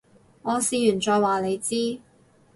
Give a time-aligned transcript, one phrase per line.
[0.41, 1.99] 我試完再話你知